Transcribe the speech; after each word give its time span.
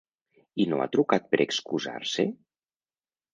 I 0.63 0.65
no 0.71 0.79
ha 0.79 0.87
trucat 0.95 1.27
per 1.33 1.41
excusar-se? 1.45 2.27